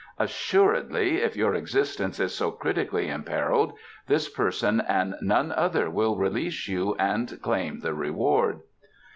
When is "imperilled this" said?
3.07-4.27